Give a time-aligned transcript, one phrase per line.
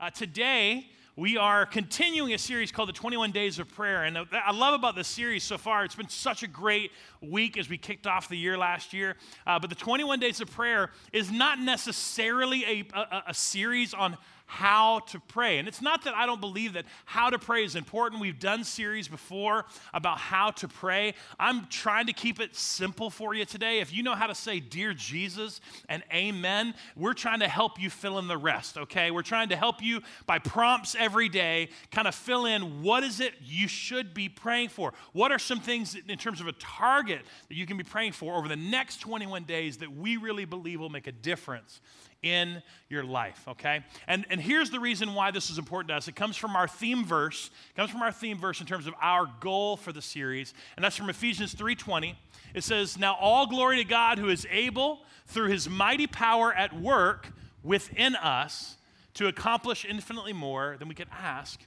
[0.00, 4.04] Uh, today, we are continuing a series called the 21 Days of Prayer.
[4.04, 7.68] And I love about this series so far, it's been such a great week as
[7.68, 9.16] we kicked off the year last year.
[9.46, 14.16] Uh, but the 21 Days of Prayer is not necessarily a, a, a series on
[14.50, 15.58] how to pray.
[15.58, 18.20] And it's not that I don't believe that how to pray is important.
[18.20, 21.14] We've done series before about how to pray.
[21.38, 23.78] I'm trying to keep it simple for you today.
[23.78, 27.90] If you know how to say Dear Jesus and Amen, we're trying to help you
[27.90, 29.12] fill in the rest, okay?
[29.12, 33.20] We're trying to help you by prompts every day kind of fill in what is
[33.20, 34.92] it you should be praying for?
[35.12, 38.36] What are some things in terms of a target that you can be praying for
[38.36, 41.80] over the next 21 days that we really believe will make a difference
[42.22, 43.84] in your life, okay?
[44.06, 46.08] And, and here's the reason why this is important to us.
[46.08, 47.50] It comes from our theme verse.
[47.70, 50.84] It comes from our theme verse in terms of our goal for the series, and
[50.84, 52.16] that's from Ephesians 3:20.
[52.52, 56.74] It says, "Now all glory to God who is able through his mighty power at
[56.74, 58.76] work within us
[59.14, 61.60] to accomplish infinitely more than we could ask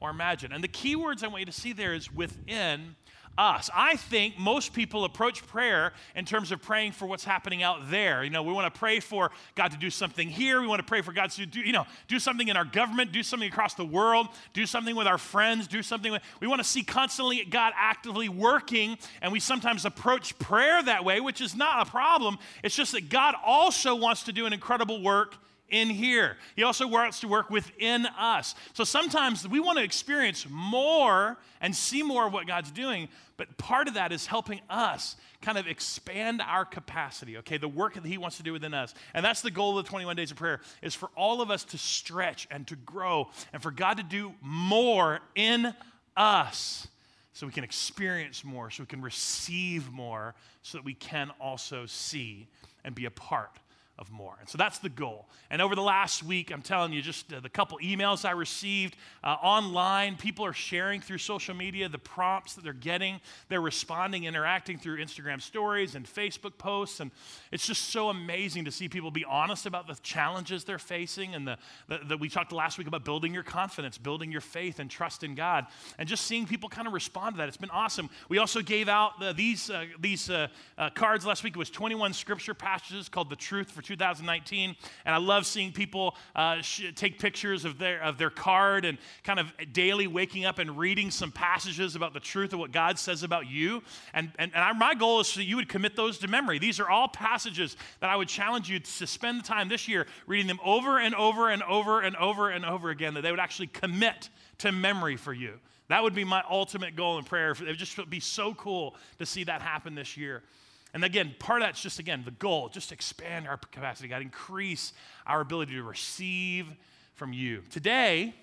[0.00, 2.96] or imagine." And the key words I want you to see there is within
[3.38, 3.70] us.
[3.74, 8.22] I think most people approach prayer in terms of praying for what's happening out there.
[8.22, 10.60] You know, we want to pray for God to do something here.
[10.60, 13.12] We want to pray for God to do, you know, do something in our government,
[13.12, 16.60] do something across the world, do something with our friends, do something with, we want
[16.60, 18.98] to see constantly God actively working.
[19.22, 22.38] And we sometimes approach prayer that way, which is not a problem.
[22.62, 25.36] It's just that God also wants to do an incredible work
[25.70, 26.36] in here.
[26.56, 28.54] He also wants to work within us.
[28.74, 33.56] So sometimes we want to experience more and see more of what God's doing, but
[33.56, 37.56] part of that is helping us kind of expand our capacity, okay?
[37.56, 38.94] The work that he wants to do within us.
[39.14, 41.64] And that's the goal of the 21 days of prayer is for all of us
[41.64, 45.74] to stretch and to grow and for God to do more in
[46.16, 46.88] us
[47.32, 51.86] so we can experience more, so we can receive more, so that we can also
[51.86, 52.46] see
[52.84, 53.58] and be a part
[54.00, 54.34] of more.
[54.40, 55.28] And so that's the goal.
[55.50, 58.96] And over the last week, I'm telling you, just uh, the couple emails I received
[59.22, 63.20] uh, online, people are sharing through social media the prompts that they're getting.
[63.50, 67.00] They're responding, interacting through Instagram stories and Facebook posts.
[67.00, 67.10] And
[67.52, 71.34] it's just so amazing to see people be honest about the challenges they're facing.
[71.34, 71.58] And the,
[71.88, 75.22] the, the we talked last week about building your confidence, building your faith and trust
[75.24, 75.66] in God.
[75.98, 77.48] And just seeing people kind of respond to that.
[77.48, 78.08] It's been awesome.
[78.30, 80.48] We also gave out the, these, uh, these uh,
[80.78, 81.54] uh, cards last week.
[81.54, 84.76] It was 21 scripture passages called The Truth for 2019.
[85.04, 88.98] And I love seeing people uh, sh- take pictures of their, of their card and
[89.24, 92.98] kind of daily waking up and reading some passages about the truth of what God
[92.98, 93.82] says about you.
[94.14, 96.58] And, and, and I, my goal is that you would commit those to memory.
[96.58, 100.06] These are all passages that I would challenge you to spend the time this year
[100.26, 103.40] reading them over and over and over and over and over again, that they would
[103.40, 104.28] actually commit
[104.58, 105.54] to memory for you.
[105.88, 107.50] That would be my ultimate goal in prayer.
[107.50, 110.44] It would just be so cool to see that happen this year.
[110.92, 114.92] And again, part of that's just, again, the goal, just expand our capacity, God, increase
[115.26, 116.66] our ability to receive
[117.14, 117.62] from you.
[117.70, 118.34] Today,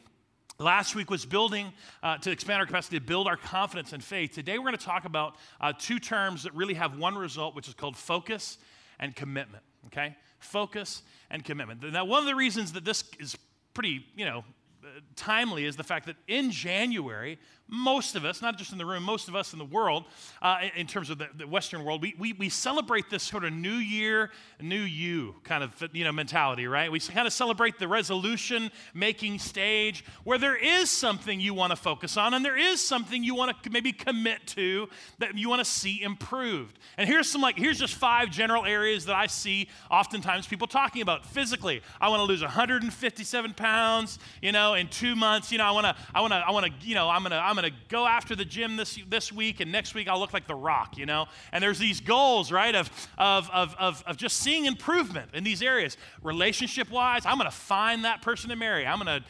[0.60, 1.72] Last week was building
[2.02, 4.32] uh, to expand our capacity to build our confidence and faith.
[4.32, 7.68] Today we're going to talk about uh, two terms that really have one result, which
[7.68, 8.58] is called focus
[9.00, 9.64] and commitment.
[9.86, 10.16] Okay?
[10.40, 11.84] Focus and commitment.
[11.84, 13.38] Now, one of the reasons that this is
[13.76, 14.44] pretty, you know,
[15.16, 17.38] timely is the fact that in January,
[17.68, 20.06] most of us, not just in the room, most of us in the world,
[20.42, 23.52] uh, in terms of the, the, Western world, we, we, we celebrate this sort of
[23.52, 26.92] new year, new you kind of you know, mentality, right?
[26.92, 31.76] We kind of celebrate the resolution making stage where there is something you want to
[31.76, 34.88] focus on and there is something you want to maybe commit to
[35.20, 36.80] that you want to see improved.
[36.98, 41.02] And here's some like, here's just five general areas that I see oftentimes people talking
[41.02, 41.26] about.
[41.26, 45.52] Physically, I want to lose 157 pounds, you know, in two months.
[45.52, 47.32] You know, I want to, I want to, I want to, you know, I'm going
[47.32, 50.20] to, I'm going to go after the gym this, this week, and next week I'll
[50.20, 51.26] look like The Rock, you know?
[51.52, 55.62] And there's these goals, right, of, of, of, of, of just seeing improvement in these
[55.62, 55.98] areas.
[56.22, 58.86] Relationship wise, I'm going to find that person to marry.
[58.86, 59.26] I'm going to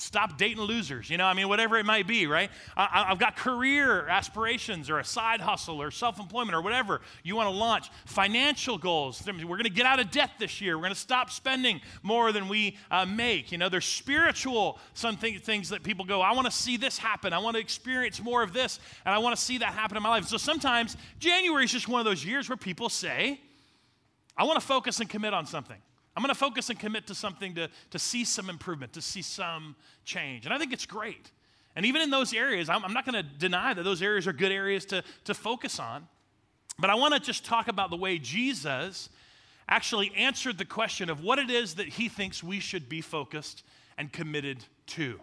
[0.00, 2.50] stop dating losers, you know, I mean, whatever it might be, right?
[2.76, 7.36] I, have got career aspirations or a side hustle or self employment or whatever you
[7.36, 7.90] want to launch.
[8.06, 9.22] Financial goals.
[9.26, 10.76] We're going to get out of debt this year.
[10.76, 13.52] We're going to stop spending more than we uh, make.
[13.52, 16.98] You know, there's spiritual some th- things that people go, I want to see this
[16.98, 17.32] happen.
[17.32, 20.02] I want to experience more of this, and I want to see that happen in
[20.02, 20.26] my life.
[20.26, 23.40] So sometimes January is just one of those years where people say,
[24.36, 25.76] I want to focus and commit on something.
[26.16, 29.22] I'm going to focus and commit to something to, to see some improvement, to see
[29.22, 30.44] some change.
[30.44, 31.30] And I think it's great.
[31.76, 34.32] And even in those areas, I'm, I'm not going to deny that those areas are
[34.32, 36.08] good areas to, to focus on.
[36.78, 39.08] But I want to just talk about the way Jesus
[39.68, 43.62] actually answered the question of what it is that he thinks we should be focused
[43.96, 45.20] and committed to.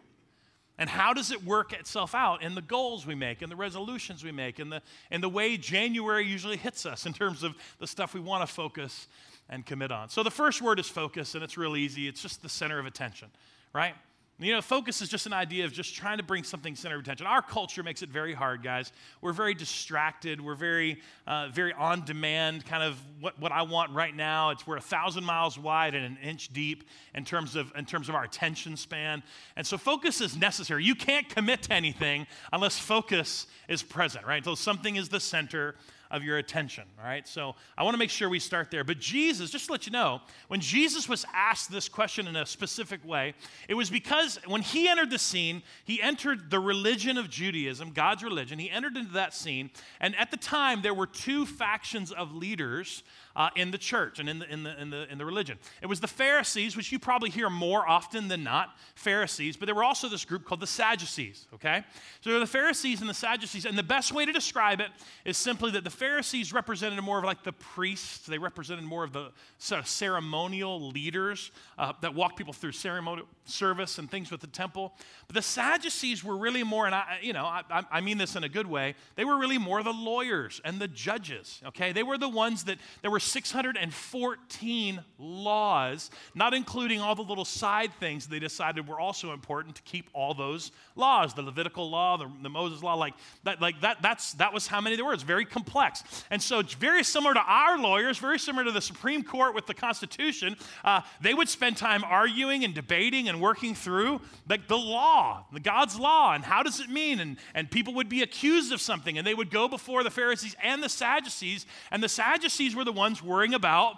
[0.77, 4.23] And how does it work itself out in the goals we make, in the resolutions
[4.23, 7.87] we make, in the, in the way January usually hits us in terms of the
[7.87, 9.07] stuff we want to focus
[9.49, 10.09] and commit on.
[10.09, 12.07] So the first word is focus, and it's real easy.
[12.07, 13.29] It's just the center of attention,
[13.73, 13.93] right?
[14.39, 17.01] You know, focus is just an idea of just trying to bring something center of
[17.01, 17.25] attention.
[17.25, 18.91] Our culture makes it very hard, guys.
[19.19, 20.39] We're very distracted.
[20.39, 24.51] We're very, uh, very on demand, kind of what, what I want right now.
[24.51, 26.83] It's we're a thousand miles wide and an inch deep
[27.15, 29.23] in terms of in terms of our attention span.
[29.55, 30.83] And so focus is necessary.
[30.83, 34.45] You can't commit to anything unless focus is present, right?
[34.45, 35.73] So something is the center
[36.11, 37.27] of your attention, all right?
[37.27, 38.83] So I want to make sure we start there.
[38.83, 42.45] But Jesus, just to let you know, when Jesus was asked this question in a
[42.45, 43.33] specific way,
[43.67, 48.23] it was because when he entered the scene, he entered the religion of Judaism, God's
[48.23, 48.59] religion.
[48.59, 49.69] He entered into that scene.
[49.99, 53.03] And at the time, there were two factions of leaders
[53.37, 55.59] uh, in the church and in the, in, the, in, the, in the religion.
[55.81, 59.75] It was the Pharisees, which you probably hear more often than not, Pharisees, but there
[59.75, 61.83] were also this group called the Sadducees, okay?
[62.21, 64.89] So there were the Pharisees and the Sadducees, and the best way to describe it
[65.23, 69.13] is simply that the Pharisees represented more of like the priests, they represented more of
[69.13, 74.41] the sort of ceremonial leaders uh, that walked people through ceremonial service and things with
[74.41, 74.93] the temple.
[75.27, 78.43] But the Sadducees were really more, and I, you know, I, I mean this in
[78.43, 81.91] a good way, they were really more the lawyers and the judges, okay?
[81.91, 87.91] They were the ones that, there were 614 laws, not including all the little side
[87.99, 91.33] things they decided were also important to keep all those laws.
[91.33, 93.13] The Levitical law, the, the Moses law, like
[93.43, 95.13] that, like that, that's, that was how many there were.
[95.13, 96.03] It's very complex.
[96.29, 99.65] And so it's very similar to our lawyers, very similar to the Supreme Court with
[99.65, 100.55] the Constitution.
[100.83, 105.59] Uh, they would spend time arguing and debating and working through like the law, the
[105.59, 107.19] God's law, and how does it mean?
[107.19, 110.55] And, and people would be accused of something, and they would go before the Pharisees
[110.63, 113.95] and the Sadducees, and the Sadducees were the ones worrying about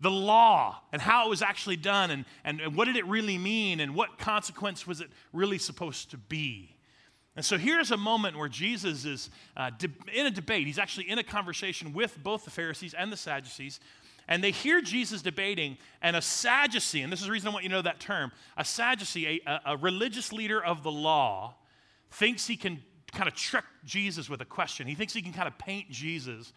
[0.00, 3.36] the law and how it was actually done and, and, and what did it really
[3.38, 6.74] mean and what consequence was it really supposed to be.
[7.36, 10.66] And so here's a moment where Jesus is uh, de- in a debate.
[10.66, 13.80] He's actually in a conversation with both the Pharisees and the Sadducees.
[14.26, 17.62] And they hear Jesus debating, and a Sadducee, and this is the reason I want
[17.62, 21.54] you to know that term a Sadducee, a, a religious leader of the law,
[22.10, 22.82] thinks he can
[23.12, 24.86] kind of trick Jesus with a question.
[24.86, 26.52] He thinks he can kind of paint Jesus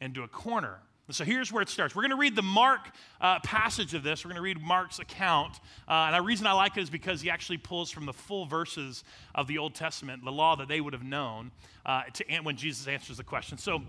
[0.00, 0.78] into a corner.
[1.10, 1.96] So here's where it starts.
[1.96, 2.90] We're going to read the Mark
[3.20, 4.24] uh, passage of this.
[4.24, 5.58] We're going to read Mark's account.
[5.88, 8.46] Uh, and the reason I like it is because he actually pulls from the full
[8.46, 9.02] verses
[9.34, 11.50] of the Old Testament, the law that they would have known
[11.84, 13.58] uh, to, when Jesus answers the question.
[13.58, 13.82] So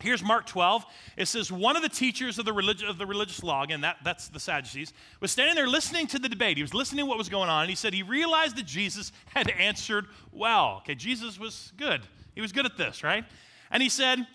[0.00, 0.84] here's Mark 12.
[1.16, 3.98] It says, One of the teachers of the, religi- of the religious law, again, that,
[4.02, 6.56] that's the Sadducees, was standing there listening to the debate.
[6.56, 7.62] He was listening to what was going on.
[7.62, 10.78] And he said he realized that Jesus had answered well.
[10.78, 12.02] Okay, Jesus was good.
[12.34, 13.24] He was good at this, right?
[13.70, 14.26] And he said,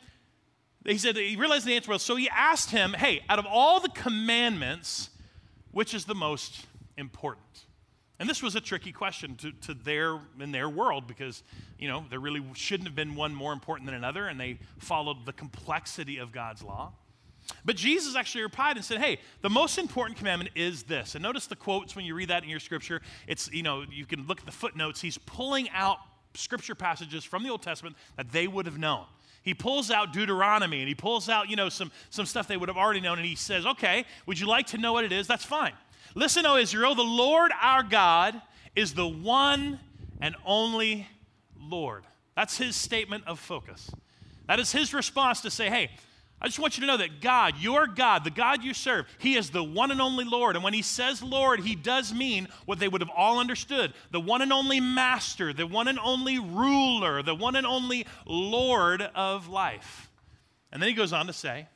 [0.91, 3.79] he said he realized the answer was so he asked him, Hey, out of all
[3.79, 5.09] the commandments,
[5.71, 6.65] which is the most
[6.97, 7.41] important?
[8.19, 11.43] And this was a tricky question to, to their in their world because
[11.77, 15.25] you know there really shouldn't have been one more important than another, and they followed
[15.25, 16.93] the complexity of God's law.
[17.63, 21.15] But Jesus actually replied and said, Hey, the most important commandment is this.
[21.15, 23.01] And notice the quotes when you read that in your scripture.
[23.27, 25.01] It's, you know, you can look at the footnotes.
[25.01, 25.99] He's pulling out
[26.33, 29.05] scripture passages from the Old Testament that they would have known
[29.45, 32.67] he pulls out Deuteronomy and he pulls out, you know, some, some stuff they would
[32.67, 35.27] have already known, and he says, Okay, would you like to know what it is?
[35.27, 35.73] That's fine.
[36.15, 38.41] Listen, O Israel, the Lord our God
[38.75, 39.79] is the one
[40.19, 41.07] and only
[41.57, 42.03] Lord.
[42.35, 43.91] That's his statement of focus.
[44.47, 45.91] That is his response to say, Hey,
[46.41, 49.35] I just want you to know that God, your God, the God you serve, He
[49.35, 50.55] is the one and only Lord.
[50.55, 54.19] And when He says Lord, He does mean what they would have all understood the
[54.19, 59.47] one and only Master, the one and only ruler, the one and only Lord of
[59.47, 60.11] life.
[60.71, 61.67] And then He goes on to say,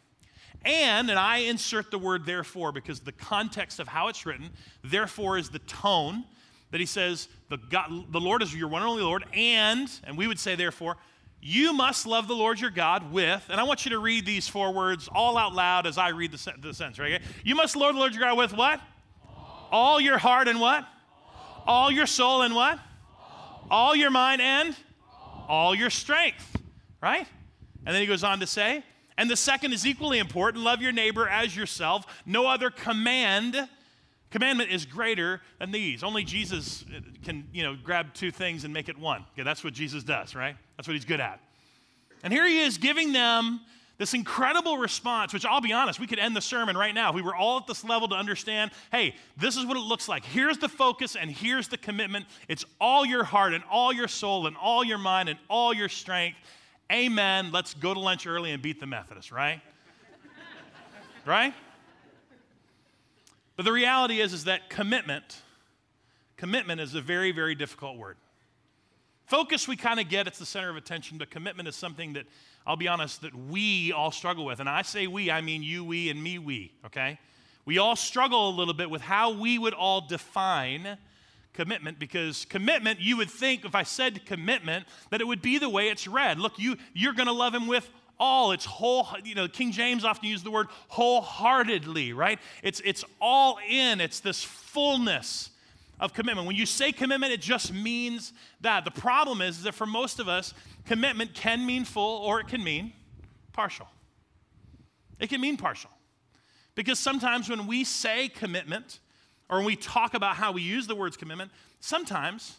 [0.66, 4.50] and, and I insert the word therefore because the context of how it's written,
[4.84, 6.26] therefore is the tone
[6.72, 10.18] that He says, the, God, the Lord is your one and only Lord, and, and
[10.18, 10.98] we would say therefore,
[11.42, 14.48] you must love the Lord your God with, and I want you to read these
[14.48, 17.22] four words all out loud as I read the, the sentence, right?
[17.44, 18.82] You must love the Lord your God with what?
[19.26, 20.86] All, all your heart and what?
[21.66, 22.78] All, all your soul and what?
[23.18, 24.76] All, all your mind and
[25.48, 26.58] all your strength,
[27.02, 27.28] right?
[27.86, 28.84] And then he goes on to say,
[29.18, 32.06] and the second is equally important love your neighbor as yourself.
[32.26, 33.68] No other command
[34.32, 36.04] Commandment is greater than these.
[36.04, 36.86] Only Jesus
[37.24, 39.26] can, you know, grab two things and make it one.
[39.34, 40.56] Okay, that's what Jesus does, right?
[40.78, 41.42] That's what he's good at.
[42.24, 43.62] And here he is giving them
[44.00, 47.10] this incredible response, which I'll be honest, we could end the sermon right now.
[47.10, 50.08] If we were all at this level to understand, hey, this is what it looks
[50.08, 50.24] like.
[50.24, 52.26] Here's the focus and here's the commitment.
[52.48, 55.90] It's all your heart and all your soul and all your mind and all your
[55.90, 56.38] strength.
[56.92, 57.52] Amen.
[57.52, 59.62] Let's go to lunch early and beat the Methodists, right?
[61.26, 61.54] right?
[63.60, 65.42] But the reality is, is that commitment,
[66.38, 68.16] commitment is a very, very difficult word.
[69.26, 72.24] Focus, we kind of get, it's the center of attention, but commitment is something that,
[72.66, 74.62] I'll be honest, that we all struggle with.
[74.62, 77.20] And I say we, I mean you, we, and me, we, okay?
[77.66, 80.98] We all struggle a little bit with how we would all define
[81.52, 85.68] commitment because commitment, you would think if I said commitment, that it would be the
[85.68, 86.40] way it's read.
[86.40, 87.90] Look, you, you're going to love him with
[88.20, 88.52] all.
[88.52, 92.40] It's whole, you know, King James often used the word wholeheartedly, right?
[92.64, 95.52] It's, it's all in, it's this fullness
[96.00, 96.48] of commitment.
[96.48, 98.86] When you say commitment, it just means that.
[98.86, 100.54] The problem is, is that for most of us,
[100.86, 102.94] commitment can mean full or it can mean
[103.54, 103.88] partial.
[105.20, 105.90] It can mean partial.
[106.76, 109.00] Because sometimes when we say commitment,
[109.50, 112.58] or when we talk about how we use the words commitment, sometimes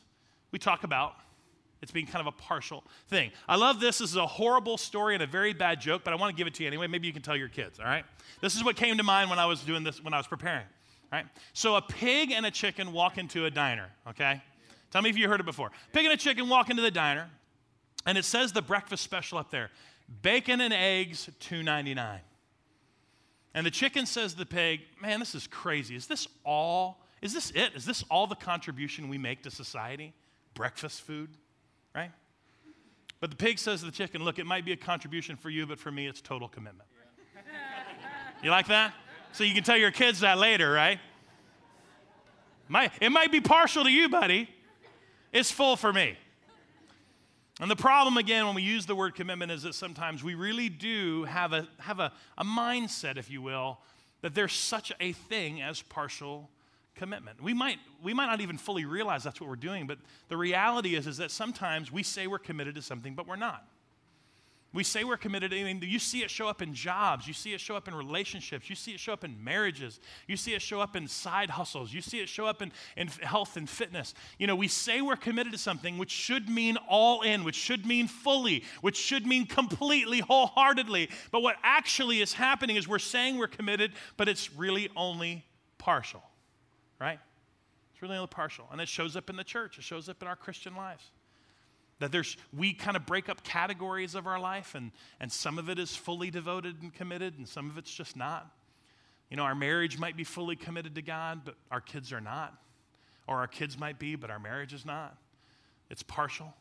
[0.51, 1.15] we talk about
[1.83, 3.31] it's being kind of a partial thing.
[3.49, 3.99] I love this.
[3.99, 6.47] This is a horrible story and a very bad joke, but I want to give
[6.47, 6.87] it to you anyway.
[6.87, 8.05] Maybe you can tell your kids, all right?
[8.41, 10.67] This is what came to mind when I was doing this, when I was preparing,
[11.13, 11.27] right?
[11.53, 14.43] So a pig and a chicken walk into a diner, okay?
[14.91, 15.71] Tell me if you heard it before.
[15.93, 17.31] Pig and a chicken walk into the diner,
[18.07, 19.71] and it says the breakfast special up there
[20.23, 22.19] bacon and eggs, $2.99.
[23.55, 25.97] And the chicken says to the pig, Man, this is crazy.
[25.97, 27.05] Is this all?
[27.21, 27.75] Is this it?
[27.75, 30.15] Is this all the contribution we make to society?
[30.55, 31.31] Breakfast food?
[33.21, 35.67] But the pig says to the chicken, Look, it might be a contribution for you,
[35.67, 36.89] but for me, it's total commitment.
[38.43, 38.95] you like that?
[39.33, 40.99] So you can tell your kids that later, right?
[42.69, 44.49] Might, it might be partial to you, buddy.
[45.33, 46.17] It's full for me.
[47.61, 50.71] And the problem, again, when we use the word commitment is that sometimes we really
[50.71, 53.79] do have a, have a, a mindset, if you will,
[54.23, 56.49] that there's such a thing as partial
[56.95, 57.43] commitment.
[57.43, 60.95] We might, we might not even fully realize that's what we're doing, but the reality
[60.95, 63.67] is, is that sometimes we say we're committed to something, but we're not.
[64.73, 65.51] We say we're committed.
[65.51, 67.27] Mean, you see it show up in jobs.
[67.27, 68.71] You see it show up in relationships.
[68.71, 69.99] You see it show up in marriages.
[70.29, 71.93] You see it show up in side hustles.
[71.93, 74.15] You see it show up in, in health and fitness.
[74.39, 77.85] You know, we say we're committed to something which should mean all in, which should
[77.85, 81.11] mean fully, which should mean completely, wholeheartedly.
[81.33, 85.45] But what actually is happening is we're saying we're committed, but it's really only
[85.79, 86.23] partial,
[87.01, 87.19] right?
[87.93, 88.67] It's really only partial.
[88.71, 91.05] And it shows up in the church, it shows up in our Christian lives.
[91.99, 94.91] That there's, we kind of break up categories of our life, and,
[95.21, 98.51] and some of it is fully devoted and committed, and some of it's just not.
[99.31, 102.55] You know, our marriage might be fully committed to God, but our kids are not.
[103.27, 105.17] Or our kids might be, but our marriage is not.
[105.91, 106.55] It's partial.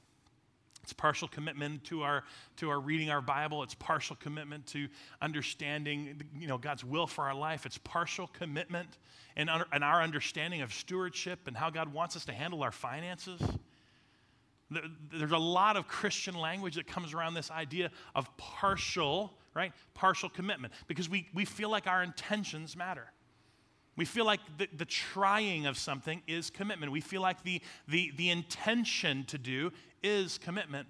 [0.90, 2.24] It's partial commitment to our,
[2.58, 3.62] to our reading our Bible.
[3.62, 4.88] It's partial commitment to
[5.22, 7.68] understanding you know, God's will for our life.
[7.68, 8.98] It's partial commitment
[9.36, 13.40] and, and our understanding of stewardship and how God wants us to handle our finances.
[14.72, 19.74] There's a lot of Christian language that comes around this idea of partial, right?
[19.94, 23.12] Partial commitment because we, we feel like our intentions matter.
[24.00, 26.90] We feel like the, the trying of something is commitment.
[26.90, 30.88] We feel like the, the, the intention to do is commitment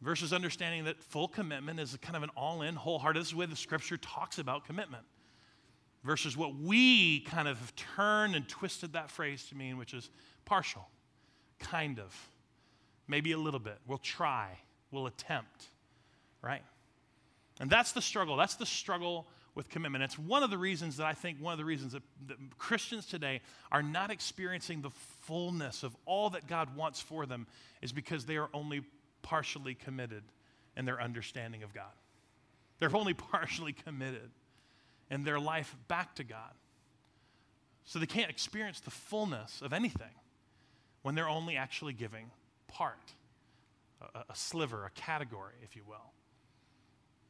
[0.00, 3.20] versus understanding that full commitment is kind of an all in, wholehearted.
[3.20, 5.02] This is way the scripture talks about commitment
[6.04, 10.08] versus what we kind of have turned and twisted that phrase to mean, which is
[10.44, 10.86] partial,
[11.58, 12.16] kind of
[13.08, 13.78] maybe a little bit.
[13.88, 14.56] We'll try,
[14.92, 15.66] we'll attempt,
[16.42, 16.62] right?
[17.58, 18.36] And that's the struggle.
[18.36, 20.02] That's the struggle with commitment.
[20.02, 23.06] It's one of the reasons that I think one of the reasons that, that, Christians
[23.06, 24.90] today are not experiencing the
[25.22, 27.46] fullness of all that God wants for them
[27.80, 28.82] is because they are only
[29.22, 30.24] partially committed
[30.76, 31.92] in their understanding of God.
[32.80, 34.30] They're only partially committed
[35.10, 36.52] in their life back to God.
[37.84, 40.14] So they can't experience the fullness of anything
[41.02, 42.30] when they're only actually giving
[42.66, 43.12] part,
[44.00, 46.12] a, a sliver, a category, if you will.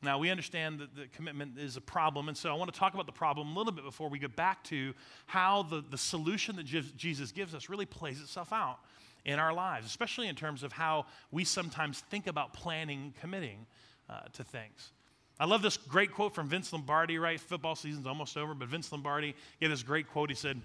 [0.04, 2.94] Now, we understand that the commitment is a problem, and so I want to talk
[2.94, 4.94] about the problem a little bit before we get back to
[5.26, 8.78] how the, the solution that Jesus gives us really plays itself out
[9.24, 13.66] in our lives, especially in terms of how we sometimes think about planning, and committing
[14.08, 14.92] uh, to things.
[15.40, 17.40] I love this great quote from Vince Lombardi, right?
[17.40, 20.30] Football season's almost over, but Vince Lombardi gave this great quote.
[20.30, 20.60] He said,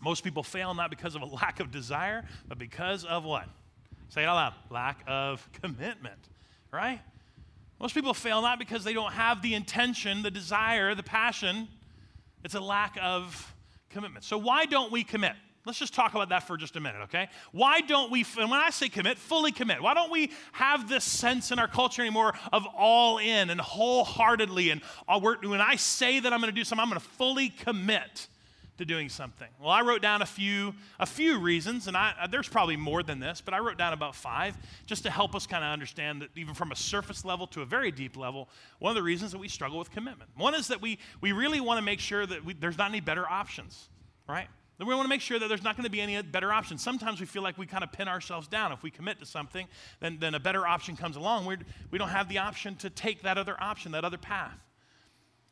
[0.00, 3.48] Most people fail not because of a lack of desire, but because of what?
[4.08, 6.18] Say it out loud lack of commitment,
[6.72, 7.00] right?
[7.82, 11.66] Most people fail not because they don't have the intention, the desire, the passion.
[12.44, 13.52] It's a lack of
[13.90, 14.24] commitment.
[14.24, 15.32] So, why don't we commit?
[15.66, 17.28] Let's just talk about that for just a minute, okay?
[17.50, 21.04] Why don't we, and when I say commit, fully commit, why don't we have this
[21.04, 24.70] sense in our culture anymore of all in and wholeheartedly?
[24.70, 27.48] And uh, when I say that I'm going to do something, I'm going to fully
[27.48, 28.28] commit
[28.82, 29.48] to doing something?
[29.60, 33.02] Well, I wrote down a few, a few reasons, and I, uh, there's probably more
[33.02, 36.22] than this, but I wrote down about five just to help us kind of understand
[36.22, 38.48] that even from a surface level to a very deep level,
[38.78, 40.30] one of the reasons that we struggle with commitment.
[40.36, 43.00] One is that we, we really want to make sure that we, there's not any
[43.00, 43.88] better options,
[44.28, 44.48] right?
[44.78, 46.82] Then we want to make sure that there's not going to be any better options.
[46.82, 48.72] Sometimes we feel like we kind of pin ourselves down.
[48.72, 49.68] If we commit to something,
[50.00, 51.46] then, then a better option comes along.
[51.46, 51.58] We're,
[51.90, 54.58] we don't have the option to take that other option, that other path.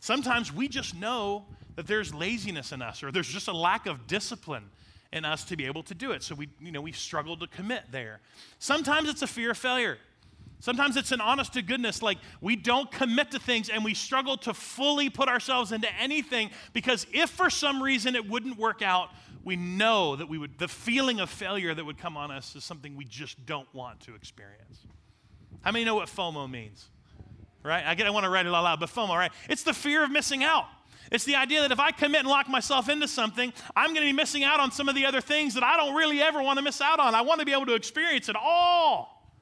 [0.01, 1.45] Sometimes we just know
[1.81, 4.65] that there's laziness in us or there's just a lack of discipline
[5.15, 6.23] in us to be able to do it.
[6.23, 8.21] So we, you know, we struggle to commit there.
[8.59, 9.97] Sometimes it's a fear of failure.
[10.59, 14.37] Sometimes it's an honest to goodness, like we don't commit to things and we struggle
[14.37, 19.09] to fully put ourselves into anything because if for some reason it wouldn't work out,
[19.43, 22.63] we know that we would, the feeling of failure that would come on us is
[22.63, 24.81] something we just don't want to experience.
[25.63, 26.91] How many know what FOMO means?
[27.63, 27.87] Right?
[27.87, 29.33] I, get, I want to write it all out, but FOMO, right?
[29.49, 30.67] It's the fear of missing out.
[31.11, 34.13] It's the idea that if I commit and lock myself into something, I'm going to
[34.13, 36.59] be missing out on some of the other things that I don't really ever want
[36.59, 37.15] to miss out on.
[37.15, 39.33] I want to be able to experience it all.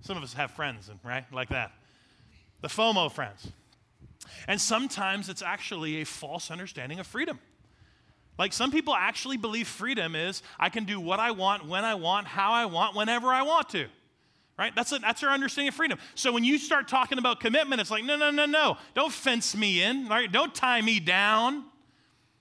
[0.00, 1.24] Some of us have friends, right?
[1.32, 1.72] Like that.
[2.60, 3.50] The FOMO friends.
[4.46, 7.40] And sometimes it's actually a false understanding of freedom.
[8.38, 11.94] Like some people actually believe freedom is I can do what I want, when I
[11.94, 13.88] want, how I want, whenever I want to
[14.58, 14.74] right?
[14.74, 15.98] That's, a, that's our understanding of freedom.
[16.14, 18.76] So when you start talking about commitment, it's like, no, no, no, no.
[18.94, 20.30] Don't fence me in, right?
[20.30, 21.64] Don't tie me down.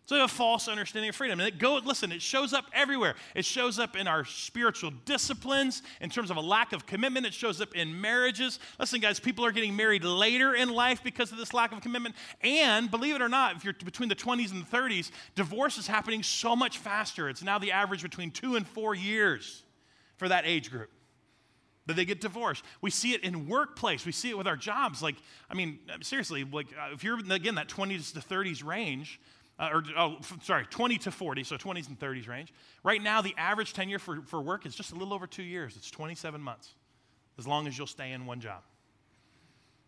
[0.06, 1.42] So a false understanding of freedom.
[1.42, 3.16] And it go, listen, it shows up everywhere.
[3.36, 7.26] It shows up in our spiritual disciplines in terms of a lack of commitment.
[7.26, 8.60] It shows up in marriages.
[8.80, 12.16] Listen, guys, people are getting married later in life because of this lack of commitment.
[12.40, 15.88] And believe it or not, if you're between the 20s and the 30s, divorce is
[15.88, 17.28] happening so much faster.
[17.28, 19.64] It's now the average between two and four years
[20.16, 20.90] for that age group
[21.88, 22.63] that they get divorced.
[22.82, 24.06] We see it in workplace.
[24.06, 25.01] We see it with our jobs.
[25.01, 25.15] Like,
[25.50, 29.20] I mean, seriously, like uh, if you're again that 20s to 30s range,
[29.60, 32.53] uh, or oh, sorry, 20 to 40, so 20s and 30s range.
[32.84, 35.75] Right now, the average tenure for, for work is just a little over two years.
[35.75, 36.75] It's 27 months,
[37.39, 38.62] as long as you'll stay in one job.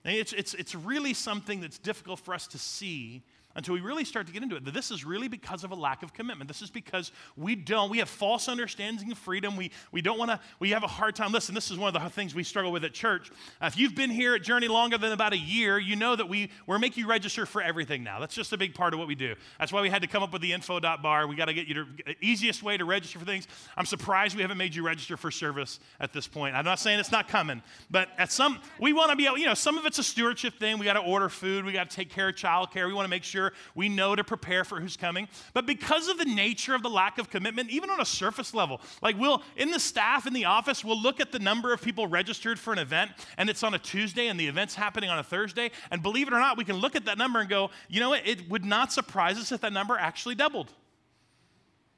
[0.06, 3.24] And it's, it's, it's really something that's difficult for us to see
[3.60, 4.74] until we really start to get into it.
[4.74, 6.48] This is really because of a lack of commitment.
[6.48, 9.58] This is because we don't, we have false understandings of freedom.
[9.58, 11.34] We, we don't want to, we have a hard time.
[11.34, 13.30] Listen, this is one of the things we struggle with at church.
[13.62, 16.30] Uh, if you've been here at Journey longer than about a year, you know that
[16.30, 18.18] we, we're making you register for everything now.
[18.18, 19.36] That's just a big part of what we do.
[19.60, 21.28] That's why we had to come up with the info bar.
[21.28, 21.86] We got to get you to,
[22.22, 23.46] easiest way to register for things.
[23.76, 26.56] I'm surprised we haven't made you register for service at this point.
[26.56, 27.62] I'm not saying it's not coming,
[27.92, 30.58] but at some, we want to be able, you know, some of it's a stewardship
[30.60, 30.80] thing.
[30.80, 31.66] We got to order food.
[31.66, 32.88] We got to take care of childcare.
[32.88, 35.28] We want to make sure we know to prepare for who's coming.
[35.54, 38.82] But because of the nature of the lack of commitment, even on a surface level,
[39.02, 42.08] like we'll, in the staff in the office, we'll look at the number of people
[42.08, 45.24] registered for an event and it's on a Tuesday and the event's happening on a
[45.24, 45.72] Thursday.
[45.92, 48.10] And believe it or not, we can look at that number and go, you know
[48.10, 48.28] what?
[48.28, 50.72] It would not surprise us if that number actually doubled.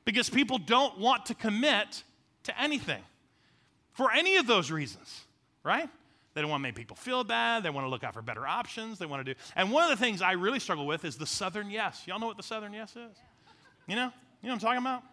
[0.05, 2.03] Because people don't want to commit
[2.43, 3.01] to anything
[3.93, 5.21] for any of those reasons,
[5.63, 5.89] right?
[6.33, 7.63] They don't want to make people feel bad.
[7.63, 8.99] They want to look out for better options.
[8.99, 9.39] They want to do.
[9.55, 12.03] And one of the things I really struggle with is the Southern yes.
[12.07, 13.17] Y'all know what the Southern yes is?
[13.87, 14.11] You know?
[14.41, 15.03] You know what I'm talking about?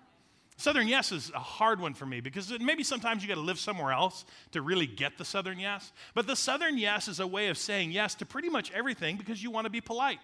[0.57, 3.61] Southern yes is a hard one for me because maybe sometimes you got to live
[3.61, 5.93] somewhere else to really get the Southern yes.
[6.15, 9.41] But the Southern yes is a way of saying yes to pretty much everything because
[9.43, 10.19] you want to be polite,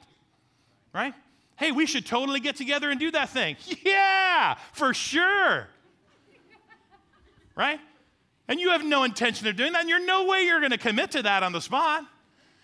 [0.93, 1.15] right?
[1.57, 3.57] Hey, we should totally get together and do that thing.
[3.85, 5.69] Yeah, for sure.
[7.55, 7.79] right?
[8.49, 10.79] And you have no intention of doing that, and you're no way you're going to
[10.79, 12.05] commit to that on the spot.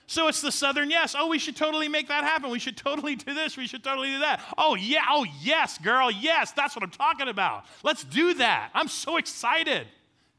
[0.07, 1.15] So it's the southern yes.
[1.17, 2.51] Oh, we should totally make that happen.
[2.51, 3.57] We should totally do this.
[3.57, 4.43] We should totally do that.
[4.59, 5.05] Oh, yeah.
[5.09, 6.11] Oh, yes, girl.
[6.11, 7.65] Yes, that's what I'm talking about.
[7.85, 8.71] Let's do that.
[8.75, 9.87] I'm so excited.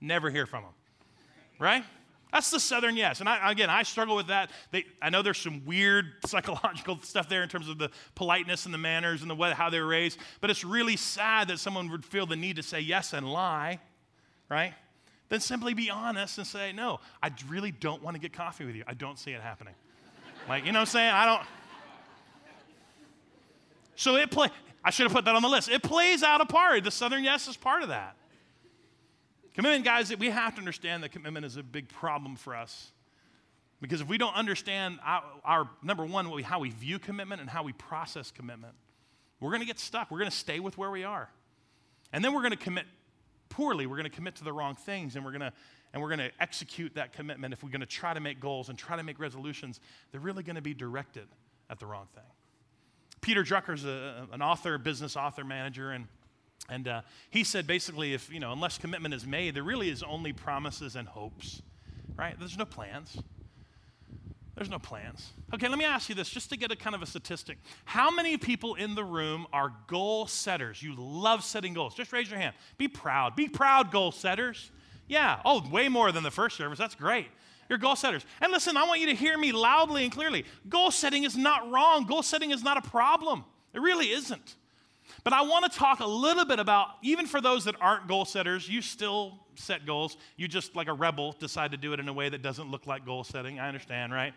[0.01, 0.73] Never hear from them.
[1.57, 1.85] Right?
[2.33, 3.21] That's the southern yes.
[3.21, 4.51] And I, again, I struggle with that.
[4.71, 8.73] They, I know there's some weird psychological stuff there in terms of the politeness and
[8.73, 10.17] the manners and the way, how they're raised.
[10.41, 13.79] But it's really sad that someone would feel the need to say yes and lie.
[14.49, 14.73] Right?
[15.31, 18.75] Then simply be honest and say, no, I really don't want to get coffee with
[18.75, 18.83] you.
[18.85, 19.73] I don't see it happening.
[20.49, 21.09] like, you know what I'm saying?
[21.09, 21.47] I don't.
[23.95, 24.49] So it play.
[24.83, 25.69] I should have put that on the list.
[25.69, 26.83] It plays out a part.
[26.83, 28.17] The Southern yes is part of that.
[29.53, 32.91] Commitment, guys, we have to understand that commitment is a big problem for us.
[33.79, 37.63] Because if we don't understand our, our number one, how we view commitment and how
[37.63, 38.73] we process commitment,
[39.39, 40.11] we're going to get stuck.
[40.11, 41.29] We're going to stay with where we are.
[42.11, 42.85] And then we're going to commit
[43.51, 45.53] poorly, we're going to commit to the wrong things and we're going to
[45.93, 48.69] and we're going to execute that commitment if we're going to try to make goals
[48.69, 51.27] and try to make resolutions, they're really going to be directed
[51.69, 52.23] at the wrong thing.
[53.19, 56.07] Peter Drucker's a, an author, business author, manager, and
[56.69, 60.01] and uh, he said basically, if you know, unless commitment is made, there really is
[60.01, 61.61] only promises and hopes,
[62.15, 62.39] right?
[62.39, 63.17] There's no plans.
[64.61, 65.31] There's no plans.
[65.55, 67.57] Okay, let me ask you this just to get a kind of a statistic.
[67.83, 70.83] How many people in the room are goal setters?
[70.83, 71.95] You love setting goals.
[71.95, 72.53] Just raise your hand.
[72.77, 73.35] Be proud.
[73.35, 74.69] Be proud, goal setters.
[75.07, 75.39] Yeah.
[75.43, 76.77] Oh, way more than the first service.
[76.77, 77.25] That's great.
[77.69, 78.23] You're goal setters.
[78.39, 80.45] And listen, I want you to hear me loudly and clearly.
[80.69, 83.43] Goal setting is not wrong, goal setting is not a problem.
[83.73, 84.57] It really isn't.
[85.23, 88.25] But I want to talk a little bit about, even for those that aren't goal
[88.25, 90.17] setters, you still set goals.
[90.37, 92.87] You just, like a rebel, decide to do it in a way that doesn't look
[92.87, 93.59] like goal setting.
[93.59, 94.33] I understand, right?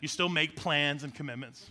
[0.00, 1.70] You still make plans and commitments.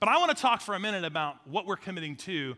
[0.00, 2.56] But I want to talk for a minute about what we're committing to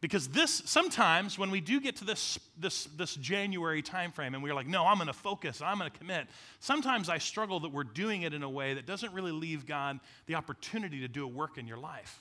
[0.00, 4.54] Because this sometimes when we do get to this this this January timeframe and we're
[4.54, 6.26] like, no, I'm gonna focus, I'm gonna commit,
[6.58, 10.00] sometimes I struggle that we're doing it in a way that doesn't really leave God
[10.26, 12.20] the opportunity to do a work in your life.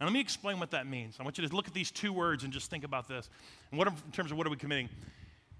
[0.00, 1.16] And let me explain what that means.
[1.20, 3.30] I want you to look at these two words and just think about this.
[3.70, 4.88] And what in terms of what are we committing?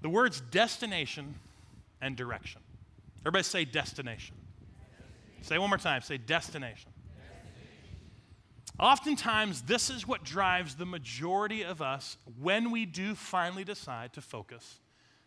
[0.01, 1.35] The words destination
[2.01, 2.61] and direction.
[3.21, 4.35] Everybody say destination.
[5.43, 6.03] Say one more time.
[6.03, 6.91] Say destination.
[8.81, 14.21] Oftentimes, this is what drives the majority of us when we do finally decide to
[14.21, 14.81] focus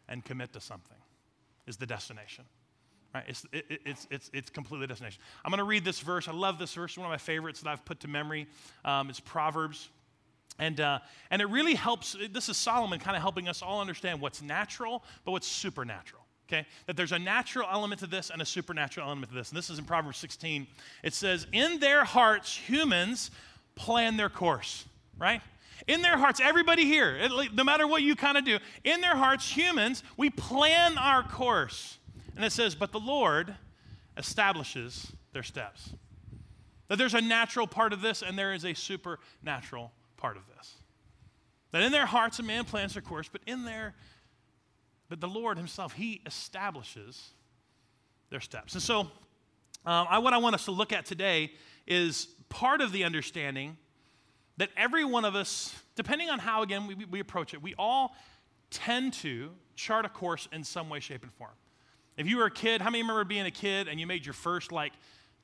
[0.09, 0.97] and commit to something,
[1.67, 2.45] is the destination.
[3.15, 3.23] Right?
[3.27, 5.21] It's, it, it's, it's, it's completely destination.
[5.45, 6.27] I'm going to read this verse.
[6.27, 6.97] I love this verse.
[6.97, 8.45] One of my favorites that I've put to memory.
[8.83, 9.87] Um, it's Proverbs.
[10.59, 10.99] And, uh,
[11.31, 12.17] and it really helps.
[12.29, 16.67] This is Solomon kind of helping us all understand what's natural, but what's supernatural okay?
[16.85, 19.49] That there's a natural element to this and a supernatural element to this.
[19.49, 20.67] And this is in Proverbs 16.
[21.01, 23.31] It says, In their hearts, humans
[23.73, 24.85] plan their course,
[25.17, 25.41] right?
[25.87, 27.17] In their hearts, everybody here,
[27.53, 31.97] no matter what you kind of do, in their hearts, humans, we plan our course.
[32.35, 33.55] And it says, But the Lord
[34.17, 35.91] establishes their steps.
[36.87, 40.75] That there's a natural part of this and there is a supernatural part of this.
[41.71, 43.95] That in their hearts, a man plans their course, but in their
[45.07, 47.31] but the Lord Himself, He establishes
[48.29, 48.73] their steps.
[48.73, 51.51] And so, um, I, what I want us to look at today
[51.85, 53.77] is part of the understanding
[54.57, 58.15] that every one of us, depending on how, again, we, we approach it, we all
[58.71, 61.51] tend to chart a course in some way, shape, and form.
[62.17, 64.33] If you were a kid, how many remember being a kid and you made your
[64.33, 64.93] first like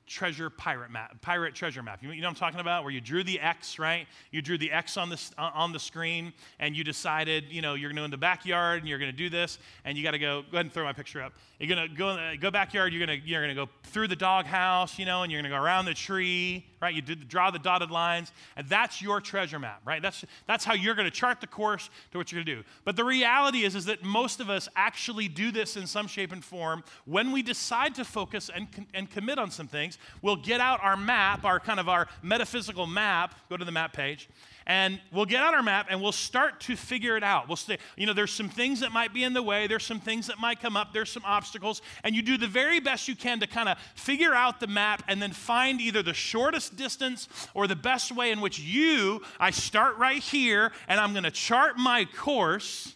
[0.06, 2.02] treasure pirate map, pirate treasure map.
[2.02, 2.84] You, know what I'm talking about?
[2.84, 4.06] Where you drew the X, right?
[4.30, 7.74] You drew the X on the, uh, on the screen and you decided, you know,
[7.74, 10.04] you're going to go in the backyard and you're going to do this and you
[10.04, 11.32] got to go, go ahead and throw my picture up.
[11.58, 14.08] You're going to go, uh, go backyard, you're going to, you're going to go through
[14.08, 16.94] the doghouse, you know, and you're going to go around the tree, right?
[16.94, 20.02] You did, draw the dotted lines and that's your treasure map, right?
[20.02, 22.68] That's, that's how you're going to chart the course to what you're going to do.
[22.84, 26.32] But the reality is, is that most of us actually do this in some shape
[26.32, 30.60] and form when we decide to focus and, and commit on some things we'll get
[30.60, 34.28] out our map, our kind of our metaphysical map, go to the map page,
[34.66, 37.48] and we'll get out our map and we'll start to figure it out.
[37.48, 40.00] We'll say, you know, there's some things that might be in the way, there's some
[40.00, 43.16] things that might come up, there's some obstacles, and you do the very best you
[43.16, 47.28] can to kind of figure out the map and then find either the shortest distance
[47.54, 51.30] or the best way in which you, I start right here and I'm going to
[51.30, 52.94] chart my course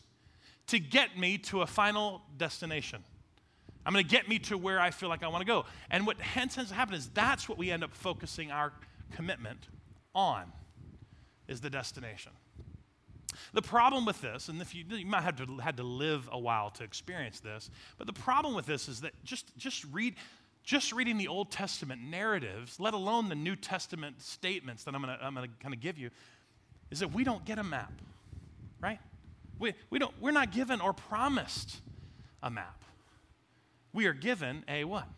[0.69, 3.03] to get me to a final destination.
[3.87, 5.65] I'm going to get me to where I feel like I want to go.
[5.91, 8.73] And what hence to happen is that's what we end up focusing our
[9.15, 9.69] commitment
[10.13, 10.53] on
[11.47, 12.33] is the destination.
[13.53, 16.39] The problem with this, and if you, you might have to had to live a
[16.39, 20.15] while to experience this, but the problem with this is that just just read
[20.65, 25.17] just reading the Old Testament narratives, let alone the New Testament statements that I'm going
[25.17, 26.11] to I'm going to kind of give you,
[26.91, 27.93] is that we don't get a map,
[28.81, 28.99] right?
[29.59, 31.77] We, we don't, we're not given or promised
[32.43, 32.83] a map
[33.97, 35.09] we are given a what?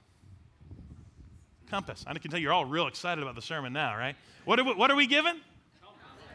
[1.68, 2.04] Compass.
[2.06, 4.14] I can tell you're all real excited about the sermon now, right?
[4.44, 5.40] What are we, what are we given?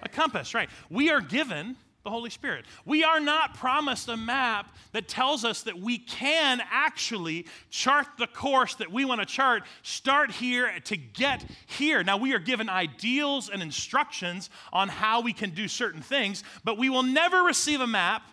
[0.04, 0.70] A compass, right.
[0.90, 2.66] We are given the Holy Spirit.
[2.86, 8.28] We are not promised a map that tells us that we can actually chart the
[8.28, 12.04] course that we want to chart, start here to get here.
[12.04, 16.78] Now, we are given ideals and instructions on how we can do certain things, but
[16.78, 18.24] we will never receive a map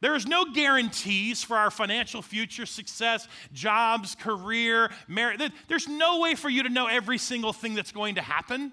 [0.00, 5.40] there is no guarantees for our financial future, success, jobs, career, marriage.
[5.68, 8.72] There's no way for you to know every single thing that's going to happen.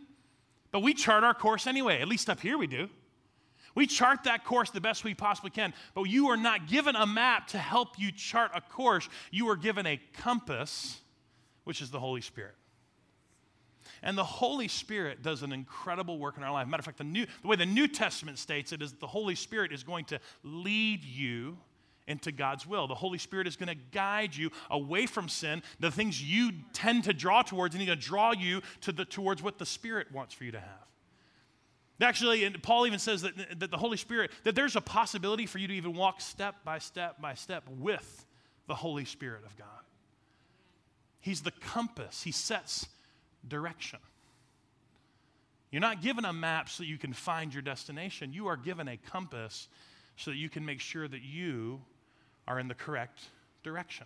[0.72, 2.02] But we chart our course anyway.
[2.02, 2.90] At least up here we do.
[3.76, 5.74] We chart that course the best we possibly can.
[5.96, 9.08] But you are not given a map to help you chart a course.
[9.32, 11.00] You are given a compass,
[11.64, 12.56] which is the Holy Spirit.
[14.02, 16.68] And the Holy Spirit does an incredible work in our life.
[16.68, 19.36] Matter of fact, the, new, the way the New Testament states it is the Holy
[19.36, 21.58] Spirit is going to lead you
[22.08, 22.88] into God's will.
[22.88, 27.06] The Holy Spirit is going to guide you away from sin, the things you tend
[27.06, 30.12] to draw towards, and He's going to draw you to the, towards what the Spirit
[30.12, 30.88] wants for you to have.
[32.02, 35.58] Actually, and Paul even says that, that the Holy Spirit, that there's a possibility for
[35.58, 38.26] you to even walk step by step by step with
[38.68, 39.68] the Holy Spirit of God.
[41.22, 42.24] He's the compass.
[42.24, 42.88] He sets
[43.48, 44.00] direction.
[45.72, 48.32] You're not given a map so you can find your destination.
[48.32, 49.68] You are given a compass
[50.18, 51.82] so that you can make sure that you
[52.48, 53.20] are in the correct
[53.64, 54.06] direction.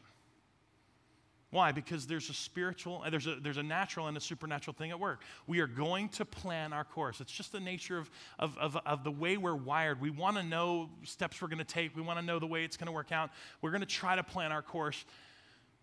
[1.50, 1.72] Why?
[1.72, 5.00] Because there's a spiritual, uh, there's a, there's a natural and a supernatural thing at
[5.00, 5.22] work.
[5.46, 7.22] We are going to plan our course.
[7.22, 10.02] It's just the nature of, of, of, of the way we're wired.
[10.02, 12.66] We want to know steps we're going to take, we want to know the way
[12.66, 13.30] it's going to work out.
[13.62, 15.06] We're going to try to plan our course.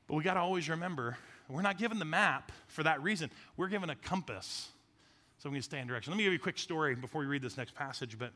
[0.06, 1.16] But we got to always remember
[1.48, 3.30] we're not given the map for that reason.
[3.56, 4.68] We're given a compass
[5.38, 6.10] so we can stay in direction.
[6.10, 8.18] Let me give you a quick story before we read this next passage.
[8.18, 8.32] But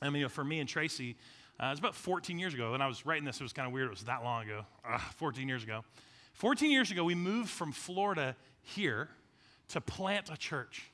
[0.00, 1.16] I mean, you know, for me and Tracy,
[1.62, 2.72] uh, it was about 14 years ago.
[2.72, 3.88] When I was writing this, it was kind of weird.
[3.88, 5.84] It was that long ago, uh, 14 years ago.
[6.34, 9.08] 14 years ago, we moved from Florida here
[9.68, 10.89] to plant a church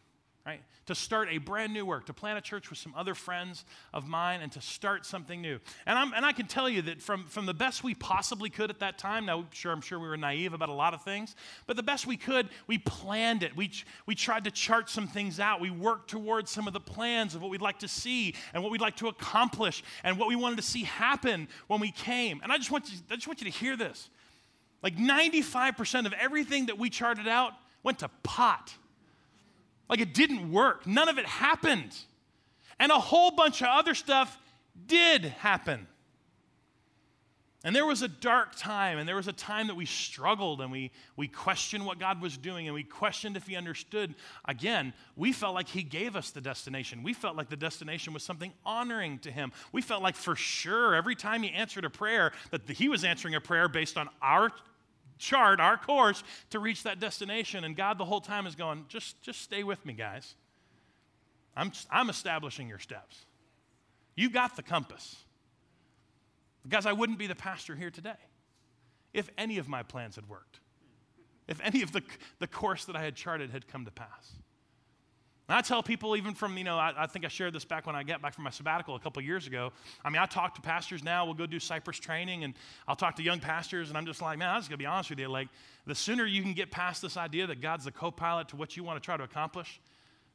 [0.46, 0.62] right?
[0.86, 4.06] To start a brand new work, to plant a church with some other friends of
[4.06, 5.58] mine and to start something new.
[5.86, 8.70] And, I'm, and I can tell you that from, from the best we possibly could
[8.70, 11.34] at that time, now sure, I'm sure we were naive about a lot of things,
[11.66, 13.56] but the best we could, we planned it.
[13.56, 13.72] We,
[14.06, 15.60] we tried to chart some things out.
[15.60, 18.70] We worked towards some of the plans of what we'd like to see and what
[18.70, 22.40] we'd like to accomplish and what we wanted to see happen when we came.
[22.44, 24.08] And I just want you, I just want you to hear this.
[24.80, 28.72] Like 95% of everything that we charted out went to pot.
[29.88, 30.86] Like it didn't work.
[30.86, 31.96] None of it happened.
[32.78, 34.38] And a whole bunch of other stuff
[34.86, 35.86] did happen.
[37.66, 40.70] And there was a dark time, and there was a time that we struggled and
[40.70, 44.14] we, we questioned what God was doing and we questioned if He understood.
[44.44, 47.02] Again, we felt like He gave us the destination.
[47.02, 49.50] We felt like the destination was something honoring to Him.
[49.72, 53.34] We felt like for sure every time He answered a prayer, that He was answering
[53.34, 54.52] a prayer based on our
[55.18, 57.64] chart, our course to reach that destination.
[57.64, 60.34] And God the whole time is going, just, just stay with me, guys.
[61.56, 63.24] I'm, I'm establishing your steps.
[64.14, 65.16] You got the compass.
[66.68, 68.16] Guys, I wouldn't be the pastor here today
[69.14, 70.60] if any of my plans had worked,
[71.48, 72.02] if any of the,
[72.38, 74.32] the course that I had charted had come to pass.
[75.48, 77.86] And I tell people, even from, you know, I, I, think I shared this back
[77.86, 79.72] when I got back from my sabbatical a couple years ago.
[80.04, 81.24] I mean, I talk to pastors now.
[81.24, 82.54] We'll go do Cypress training, and
[82.88, 84.86] I'll talk to young pastors, and I'm just like, man, I'm just going to be
[84.86, 85.28] honest with you.
[85.28, 85.48] Like,
[85.86, 88.76] the sooner you can get past this idea that God's the co pilot to what
[88.76, 89.80] you want to try to accomplish,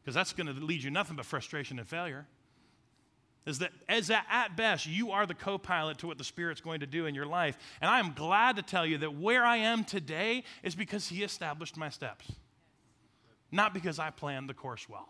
[0.01, 2.25] because that's going to lead you nothing but frustration and failure,
[3.45, 6.61] is that as a, at best, you are the co pilot to what the Spirit's
[6.61, 7.57] going to do in your life.
[7.81, 11.21] And I am glad to tell you that where I am today is because He
[11.21, 12.31] established my steps
[13.51, 15.09] not because I planned the course well.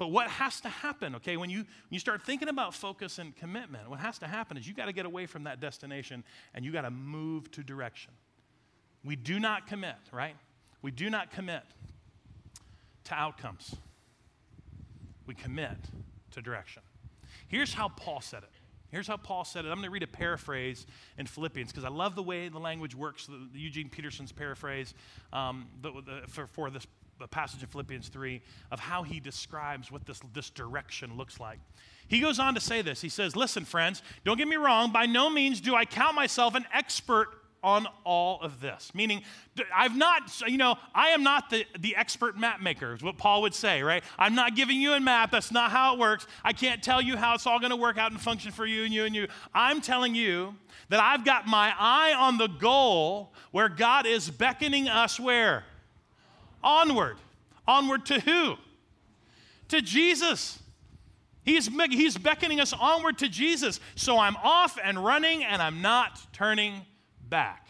[0.00, 3.36] But what has to happen, okay, when you, when you start thinking about focus and
[3.36, 6.64] commitment, what has to happen is you got to get away from that destination and
[6.64, 8.10] you got to move to direction.
[9.04, 10.36] We do not commit, right?
[10.80, 11.64] We do not commit
[13.04, 13.76] to outcomes.
[15.26, 15.76] We commit
[16.30, 16.82] to direction.
[17.48, 18.50] Here's how Paul said it
[18.90, 19.68] Here's how Paul said it.
[19.68, 22.94] I'm going to read a paraphrase in Philippians because I love the way the language
[22.94, 24.94] works, the, the Eugene Peterson's paraphrase
[25.32, 26.86] um, the, the, for, for this
[27.30, 31.58] passage in Philippians 3 of how he describes what this, this direction looks like.
[32.08, 33.00] He goes on to say this.
[33.00, 34.90] He says, Listen, friends, don't get me wrong.
[34.90, 37.28] By no means do I count myself an expert
[37.62, 38.94] on all of this.
[38.94, 39.22] Meaning,
[39.74, 43.42] I've not, you know, I am not the, the expert map maker, is what Paul
[43.42, 44.02] would say, right?
[44.18, 45.30] I'm not giving you a map.
[45.30, 46.26] That's not how it works.
[46.44, 48.84] I can't tell you how it's all going to work out and function for you
[48.84, 49.28] and you and you.
[49.54, 50.54] I'm telling you
[50.88, 55.64] that I've got my eye on the goal where God is beckoning us where?
[56.62, 57.16] Onward.
[57.66, 58.56] Onward to who?
[59.68, 60.58] To Jesus.
[61.44, 63.80] He's, he's beckoning us onward to Jesus.
[63.94, 66.82] So I'm off and running and I'm not turning
[67.30, 67.68] back.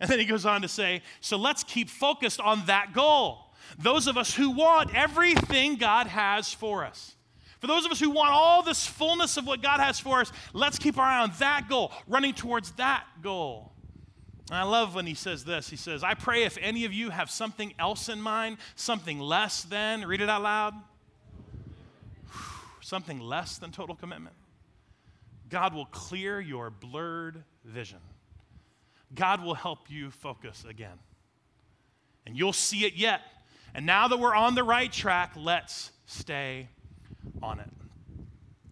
[0.00, 3.38] And then he goes on to say, so let's keep focused on that goal.
[3.78, 7.14] Those of us who want everything God has for us.
[7.60, 10.32] For those of us who want all this fullness of what God has for us,
[10.52, 13.72] let's keep our eye on that goal, running towards that goal.
[14.50, 15.70] And I love when he says this.
[15.70, 19.62] He says, I pray if any of you have something else in mind, something less
[19.62, 20.74] than, read it out loud,
[22.82, 24.36] something less than total commitment,
[25.48, 28.00] God will clear your blurred vision.
[29.14, 30.98] God will help you focus again.
[32.26, 33.20] And you'll see it yet.
[33.74, 36.68] And now that we're on the right track, let's stay
[37.42, 37.70] on it.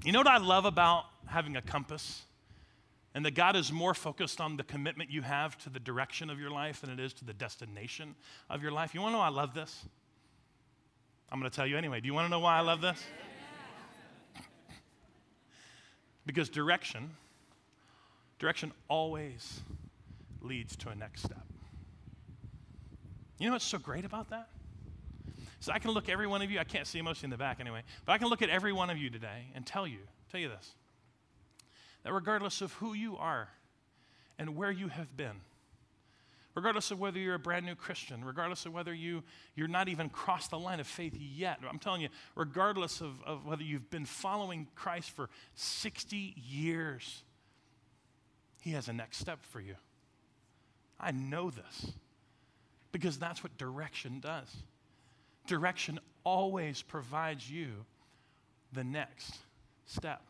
[0.05, 2.23] You know what I love about having a compass?
[3.15, 6.41] And that God is more focused on the commitment you have to the direction of
[6.41, 8.15] your life than it is to the destination
[8.49, 8.95] of your life.
[8.95, 9.85] You want to know I love this?
[11.31, 12.01] I'm to tell you anyway.
[12.01, 13.03] Do you want to know why I love this?
[16.27, 17.11] because direction,
[18.39, 19.61] direction always
[20.45, 21.45] leads to a next step.
[23.39, 24.49] You know what's so great about that?
[25.61, 27.61] So I can look every one of you, I can't see most in the back
[27.61, 29.99] anyway, but I can look at every one of you today and tell you,
[30.31, 30.75] tell you this,
[32.03, 33.49] that regardless of who you are
[34.39, 35.41] and where you have been,
[36.55, 39.23] regardless of whether you're a brand new Christian, regardless of whether you,
[39.55, 43.47] you're not even crossed the line of faith yet, I'm telling you, regardless of, of
[43.47, 47.23] whether you've been following Christ for 60 years,
[48.61, 49.77] He has a next step for you.
[51.03, 51.93] I know this
[52.93, 54.49] because that's what direction does.
[55.47, 57.85] Direction always provides you
[58.73, 59.37] the next
[59.87, 60.23] step.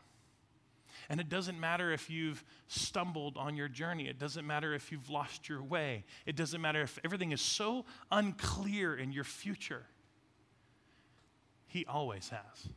[1.09, 4.07] And it doesn't matter if you've stumbled on your journey.
[4.07, 6.05] It doesn't matter if you've lost your way.
[6.25, 9.83] It doesn't matter if everything is so unclear in your future.
[11.67, 12.69] He always has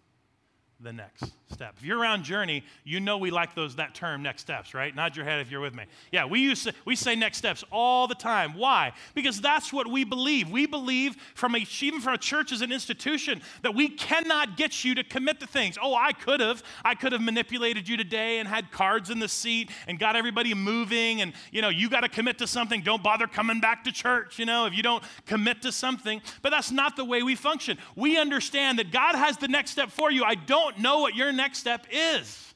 [0.80, 1.74] the next step.
[1.78, 4.94] If you're around Journey, you know we like those that term next steps, right?
[4.94, 5.84] Nod your head if you're with me.
[6.12, 8.54] Yeah, we use we say next steps all the time.
[8.54, 8.92] Why?
[9.14, 10.50] Because that's what we believe.
[10.50, 14.84] We believe from a, even from a church as an institution that we cannot get
[14.84, 15.78] you to commit to things.
[15.80, 16.62] Oh, I could have.
[16.84, 20.52] I could have manipulated you today and had cards in the seat and got everybody
[20.52, 22.82] moving and you know, you got to commit to something.
[22.82, 26.20] Don't bother coming back to church, you know, if you don't commit to something.
[26.42, 27.78] But that's not the way we function.
[27.94, 30.22] We understand that God has the next step for you.
[30.24, 32.54] I don't don't know what your next step is.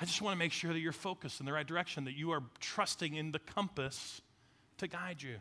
[0.00, 2.32] I just want to make sure that you're focused in the right direction, that you
[2.32, 4.20] are trusting in the compass
[4.78, 5.36] to guide you.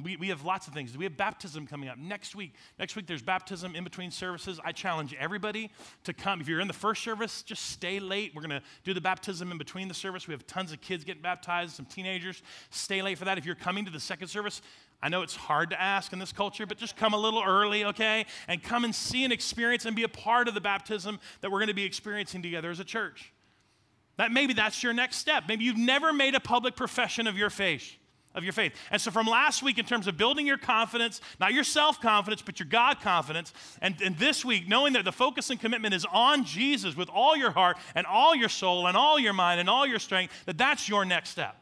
[0.00, 0.96] We, we have lots of things.
[0.96, 2.54] We have baptism coming up next week.
[2.78, 4.58] Next week, there's baptism in between services.
[4.64, 5.70] I challenge everybody
[6.04, 6.40] to come.
[6.40, 8.32] If you're in the first service, just stay late.
[8.34, 10.26] We're going to do the baptism in between the service.
[10.26, 12.42] We have tons of kids getting baptized, some teenagers.
[12.70, 13.36] Stay late for that.
[13.36, 14.62] If you're coming to the second service,
[15.02, 17.84] I know it's hard to ask in this culture, but just come a little early,
[17.84, 18.24] okay?
[18.48, 21.58] And come and see and experience and be a part of the baptism that we're
[21.58, 23.32] going to be experiencing together as a church.
[24.16, 25.44] That maybe that's your next step.
[25.48, 27.96] Maybe you've never made a public profession of your faith,
[28.34, 28.74] of your faith.
[28.90, 32.58] And so from last week in terms of building your confidence, not your self-confidence, but
[32.58, 36.44] your God confidence, and, and this week knowing that the focus and commitment is on
[36.44, 39.86] Jesus with all your heart and all your soul and all your mind and all
[39.86, 41.61] your strength, that that's your next step.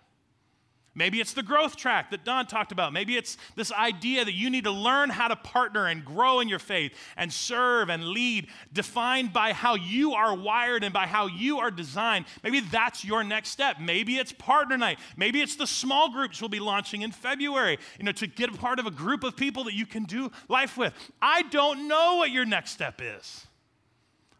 [0.93, 2.93] Maybe it's the growth track that Don talked about.
[2.93, 6.49] Maybe it's this idea that you need to learn how to partner and grow in
[6.49, 11.29] your faith and serve and lead, defined by how you are wired and by how
[11.29, 12.25] you are designed.
[12.43, 13.79] Maybe that's your next step.
[13.79, 14.99] Maybe it's partner night.
[15.17, 18.59] Maybe it's the small groups we'll be launching in February, you know, to get a
[18.59, 20.93] part of a group of people that you can do life with.
[21.23, 23.47] I don't know what your next step is.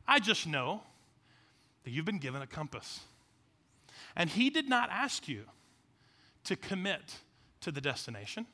[0.09, 0.83] I just know
[1.85, 3.01] that you've been given a compass.
[4.17, 5.45] And he did not ask you
[6.45, 7.17] to commit
[7.61, 8.47] to the destination.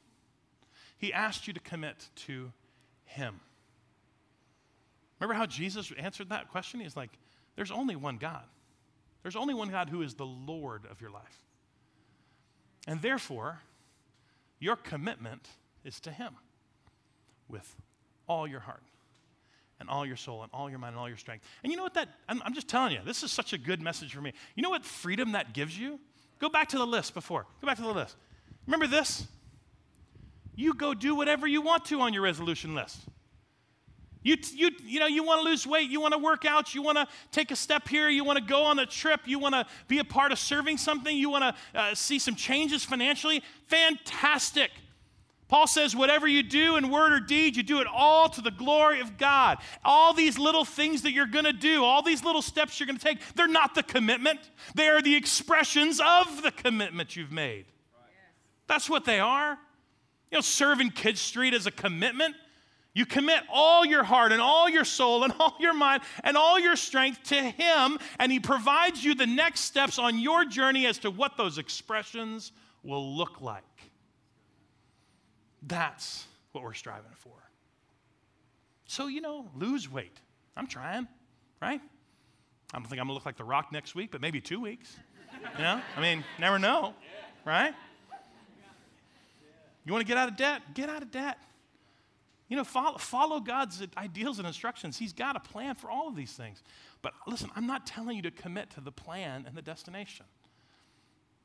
[0.99, 2.53] He asked you to commit to
[3.05, 3.41] Him.
[5.21, 6.81] Remember how Jesus answered that question?
[6.81, 7.11] He's like,
[7.55, 8.45] There's only one God.
[9.23, 11.43] There's only one God who is the Lord of your life.
[12.87, 13.61] And therefore,
[14.61, 15.49] your commitment
[15.85, 16.35] is to Him
[17.49, 17.75] with
[18.29, 18.83] all your heart
[19.81, 21.45] and all your soul and all your mind and all your strength.
[21.63, 23.81] And you know what that, I'm, I'm just telling you, this is such a good
[23.81, 24.33] message for me.
[24.55, 26.01] You know what freedom that gives you?
[26.39, 27.47] Go back to the list before.
[27.61, 28.17] Go back to the list.
[28.67, 29.27] Remember this?
[30.55, 32.99] You go do whatever you want to on your resolution list.
[34.23, 36.83] You, you, you know, you want to lose weight, you want to work out, you
[36.83, 39.55] want to take a step here, you want to go on a trip, you want
[39.55, 43.41] to be a part of serving something, you want to uh, see some changes financially.
[43.69, 44.73] Fantastic.
[45.49, 48.51] Paul says, whatever you do in word or deed, you do it all to the
[48.51, 49.59] glory of God.
[49.85, 52.99] All these little things that you're going to do, all these little steps you're going
[52.99, 54.41] to take, they're not the commitment.
[54.75, 57.67] They are the expressions of the commitment you've made.
[58.67, 59.59] That's what they are.
[60.33, 62.35] You know, serving Kids Street is a commitment.
[62.93, 66.59] You commit all your heart and all your soul and all your mind and all
[66.59, 70.99] your strength to Him, and He provides you the next steps on your journey as
[70.99, 72.51] to what those expressions
[72.83, 73.63] will look like.
[75.67, 77.33] That's what we're striving for.
[78.87, 80.17] So, you know, lose weight.
[80.57, 81.09] I'm trying,
[81.61, 81.81] right?
[82.73, 84.97] I don't think I'm gonna look like The Rock next week, but maybe two weeks.
[85.57, 85.81] You know?
[85.97, 86.95] I mean, never know,
[87.45, 87.75] right?
[89.85, 90.63] You wanna get out of debt?
[90.75, 91.39] Get out of debt.
[92.49, 94.97] You know, follow, follow God's ideals and instructions.
[94.97, 96.63] He's got a plan for all of these things.
[97.03, 100.27] But listen, I'm not telling you to commit to the plan and the destination.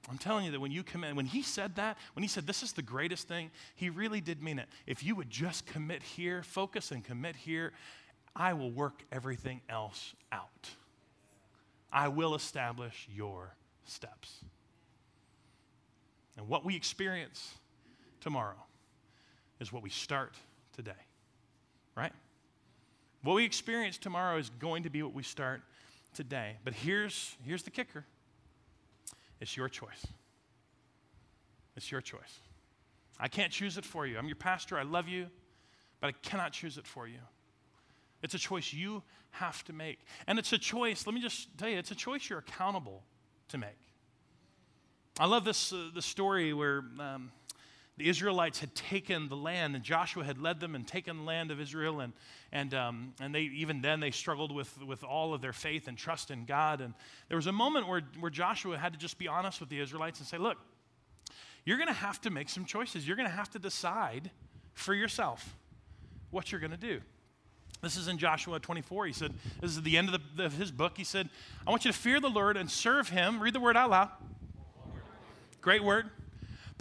[0.10, 2.64] I'm telling you that when you commit, when he said that, when he said this
[2.64, 4.68] is the greatest thing, he really did mean it.
[4.88, 7.72] If you would just commit here, focus and commit here,
[8.36, 10.70] I will work everything else out.
[11.92, 13.54] I will establish your
[13.86, 14.44] steps.
[16.38, 17.54] And what we experience
[18.22, 18.56] tomorrow
[19.60, 20.36] is what we start
[20.76, 20.92] today,
[21.96, 22.14] right?
[23.24, 25.62] What we experience tomorrow is going to be what we start
[26.16, 26.56] today.
[26.64, 28.06] But here's, here's the kicker
[29.42, 30.08] it's your choice.
[31.76, 32.40] It's your choice.
[33.20, 34.18] I can't choose it for you.
[34.18, 34.78] I'm your pastor.
[34.78, 35.28] I love you,
[36.00, 37.20] but I cannot choose it for you.
[38.24, 40.00] It's a choice you have to make.
[40.28, 43.04] And it's a choice, let me just tell you, it's a choice you're accountable
[43.50, 43.78] to make.
[45.20, 47.32] I love this uh, the story where um,
[47.98, 51.52] the Israelites had taken the land, and Joshua had led them and taken the land
[51.52, 52.14] of Israel, and,
[52.52, 55.98] and, um, and they, even then they struggled with, with all of their faith and
[55.98, 56.82] trust in God.
[56.82, 56.94] And
[57.28, 60.20] there was a moment where, where Joshua had to just be honest with the Israelites
[60.20, 60.58] and say, Look,
[61.66, 63.06] you're going to have to make some choices.
[63.06, 64.32] You're going to have to decide
[64.74, 65.56] for yourself
[66.32, 67.02] what you're going to do.
[67.82, 69.08] This is in Joshua 24.
[69.08, 70.98] He said, This is the end of, the, of his book.
[70.98, 71.30] He said,
[71.66, 73.42] I want you to fear the Lord and serve him.
[73.42, 74.10] Read the word out loud.
[75.62, 76.10] Great word.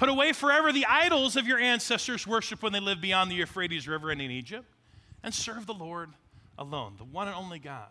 [0.00, 3.86] Put away forever the idols of your ancestors worship when they lived beyond the Euphrates
[3.86, 4.64] River and in Egypt.
[5.22, 6.08] and serve the Lord
[6.56, 7.88] alone, the one and only God.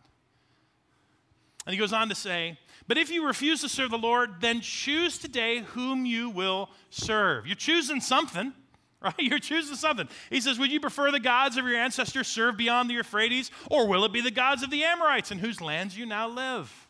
[1.67, 2.57] And he goes on to say,
[2.87, 7.45] But if you refuse to serve the Lord, then choose today whom you will serve.
[7.45, 8.53] You're choosing something,
[9.03, 9.13] right?
[9.19, 10.09] You're choosing something.
[10.31, 13.87] He says, Would you prefer the gods of your ancestors served beyond the Euphrates, or
[13.87, 16.87] will it be the gods of the Amorites in whose lands you now live?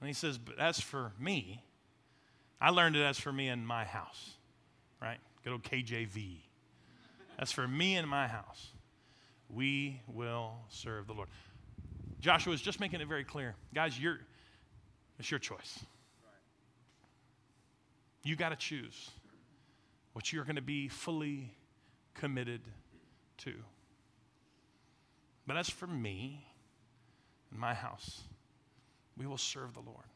[0.00, 1.60] And he says, But as for me,
[2.64, 4.30] I learned it as for me and my house,
[4.98, 5.18] right?
[5.42, 6.38] Good old KJV.
[7.38, 8.68] As for me and my house,
[9.50, 11.28] we will serve the Lord.
[12.20, 13.54] Joshua is just making it very clear.
[13.74, 14.18] Guys, you're,
[15.18, 15.80] it's your choice.
[18.22, 19.10] You got to choose
[20.14, 21.52] what you're going to be fully
[22.14, 22.62] committed
[23.40, 23.52] to.
[25.46, 26.46] But as for me
[27.50, 28.22] and my house,
[29.18, 30.06] we will serve the Lord.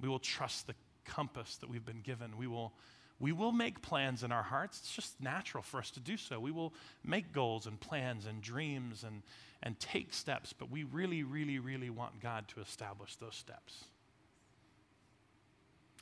[0.00, 0.74] We will trust the
[1.04, 2.36] compass that we've been given.
[2.36, 2.72] We will,
[3.18, 4.80] we will make plans in our hearts.
[4.80, 6.40] It's just natural for us to do so.
[6.40, 6.72] We will
[7.04, 9.22] make goals and plans and dreams and,
[9.62, 13.84] and take steps, but we really, really, really want God to establish those steps.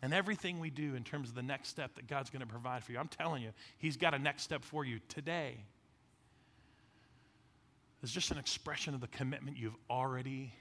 [0.01, 2.85] And everything we do in terms of the next step that God's going to provide
[2.85, 5.57] for you, I'm telling you, He's got a next step for you today.
[8.03, 10.53] It's just an expression of the commitment you've already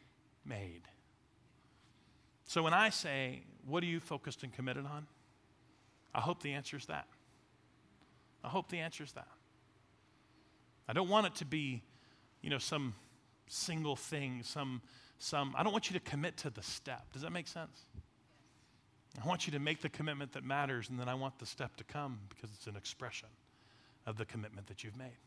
[0.43, 0.81] made.
[2.47, 5.05] So when I say, What are you focused and committed on?
[6.15, 7.07] I hope the answer is that.
[8.43, 9.27] I hope the answer is that.
[10.87, 11.83] I don't want it to be
[12.41, 12.93] you know, some
[13.47, 14.81] single thing, some,
[15.19, 17.11] some, I don't want you to commit to the step.
[17.13, 17.81] Does that make sense?
[19.21, 21.75] I want you to make the commitment that matters, and then I want the step
[21.77, 23.29] to come because it's an expression
[24.05, 25.17] of the commitment that you've made.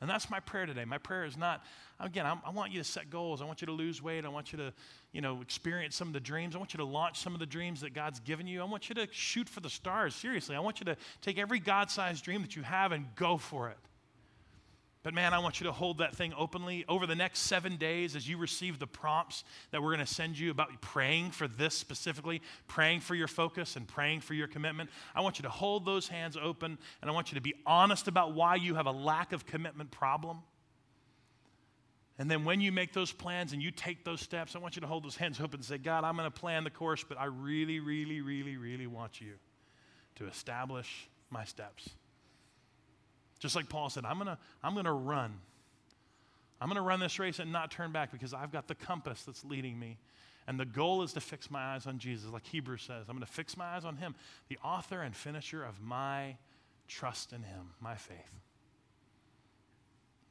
[0.00, 0.84] And that's my prayer today.
[0.84, 1.64] My prayer is not,
[1.98, 3.42] again, I'm, i want you to set goals.
[3.42, 4.24] I want you to lose weight.
[4.24, 4.72] I want you to,
[5.12, 6.54] you know, experience some of the dreams.
[6.54, 8.60] I want you to launch some of the dreams that God's given you.
[8.60, 10.14] I want you to shoot for the stars.
[10.14, 13.36] Seriously, I want you to take every God sized dream that you have and go
[13.36, 13.78] for it.
[15.08, 18.14] But man, I want you to hold that thing openly over the next seven days
[18.14, 21.72] as you receive the prompts that we're going to send you about praying for this
[21.72, 24.90] specifically, praying for your focus and praying for your commitment.
[25.14, 28.06] I want you to hold those hands open and I want you to be honest
[28.06, 30.40] about why you have a lack of commitment problem.
[32.18, 34.82] And then when you make those plans and you take those steps, I want you
[34.82, 37.18] to hold those hands open and say, God, I'm going to plan the course, but
[37.18, 39.32] I really, really, really, really want you
[40.16, 41.88] to establish my steps.
[43.38, 45.34] Just like Paul said, I'm going to I'm going to run.
[46.60, 49.22] I'm going to run this race and not turn back because I've got the compass
[49.22, 49.96] that's leading me.
[50.48, 53.04] And the goal is to fix my eyes on Jesus, like Hebrews says.
[53.08, 54.14] I'm going to fix my eyes on Him,
[54.48, 56.36] the author and finisher of my
[56.88, 58.16] trust in Him, my faith.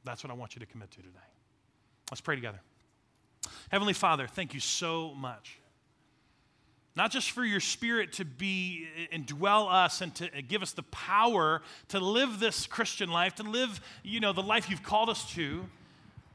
[0.03, 1.19] That's what I want you to commit to today.
[2.09, 2.59] Let's pray together.
[3.69, 5.59] Heavenly Father, thank you so much
[6.97, 10.63] not just for your spirit to be eh, and dwell us and to eh, give
[10.63, 14.83] us the power to live this Christian life, to live, you know, the life you've
[14.83, 15.63] called us to,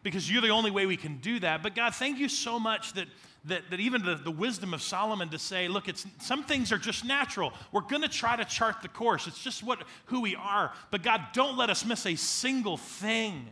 [0.05, 1.63] because you're the only way we can do that.
[1.63, 3.09] But God, thank you so much that
[3.47, 6.79] that, that even the, the wisdom of Solomon to say, look, it's some things are
[6.79, 7.53] just natural.
[7.73, 9.27] We're gonna try to chart the course.
[9.27, 10.73] It's just what who we are.
[10.93, 13.49] But God, don't let us miss a single thing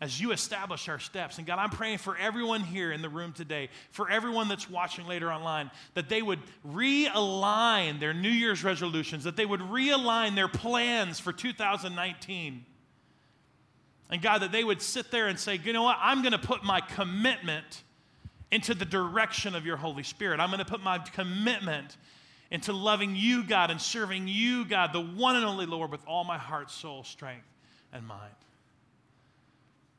[0.00, 1.38] as you establish our steps.
[1.38, 5.06] And God, I'm praying for everyone here in the room today, for everyone that's watching
[5.06, 10.48] later online, that they would realign their New Year's resolutions, that they would realign their
[10.48, 12.64] plans for 2019.
[14.10, 16.38] And God, that they would sit there and say, you know what, I'm going to
[16.38, 17.82] put my commitment
[18.50, 20.40] into the direction of your Holy Spirit.
[20.40, 21.96] I'm going to put my commitment
[22.50, 26.24] into loving you, God, and serving you, God, the one and only Lord, with all
[26.24, 27.46] my heart, soul, strength,
[27.92, 28.34] and mind.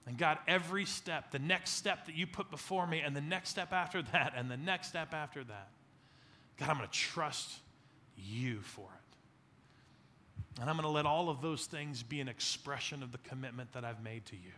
[0.08, 3.50] And God, every step, the next step that you put before me, and the next
[3.50, 5.70] step after that, and the next step after that,
[6.58, 7.52] God, I'm going to trust
[8.18, 10.62] you for it.
[10.62, 13.72] And I'm going to let all of those things be an expression of the commitment
[13.74, 14.52] that I've made to you.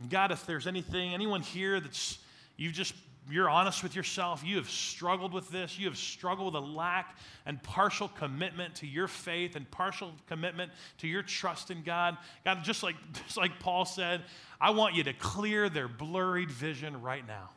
[0.00, 2.18] And God, if there's anything, anyone here that's
[2.56, 2.94] you've just
[3.30, 7.16] you're honest with yourself, you have struggled with this, you have struggled with a lack
[7.46, 12.16] and partial commitment to your faith and partial commitment to your trust in God.
[12.44, 14.22] God, just like, just like Paul said,
[14.60, 17.50] I want you to clear their blurred vision right now.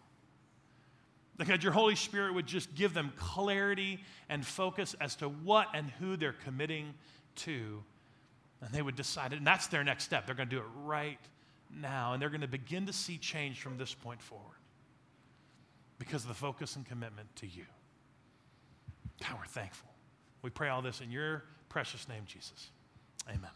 [1.45, 3.99] God, your Holy Spirit would just give them clarity
[4.30, 6.93] and focus as to what and who they're committing
[7.38, 7.84] to.
[8.61, 9.38] And they would decide, it.
[9.38, 10.26] and that's their next step.
[10.26, 11.19] They're going to do it right
[11.69, 14.55] now, and they're going to begin to see change from this point forward
[16.04, 17.64] because of the focus and commitment to you.
[19.22, 19.89] God, we're thankful.
[20.41, 22.72] We pray all this in your precious name, Jesus.
[23.30, 23.49] Amen.